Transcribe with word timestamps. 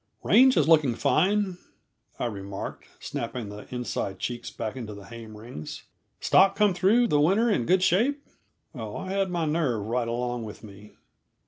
"Range 0.23 0.57
is 0.57 0.67
looking 0.67 0.95
fine," 0.95 1.59
I 2.17 2.25
remarked, 2.25 2.87
snapping 2.99 3.49
the 3.49 3.67
inside 3.71 4.17
checks 4.17 4.49
back 4.49 4.75
into 4.75 4.95
the 4.95 5.05
hame 5.05 5.37
rings. 5.37 5.83
"Stock 6.19 6.55
come 6.55 6.73
through 6.73 7.05
the 7.07 7.21
winter 7.21 7.51
in 7.51 7.67
good 7.67 7.83
shape?" 7.83 8.25
Oh, 8.73 8.97
I 8.97 9.11
had 9.11 9.29
my 9.29 9.45
nerve 9.45 9.85
right 9.85 10.07
along 10.07 10.43
with 10.43 10.63
me. 10.63 10.93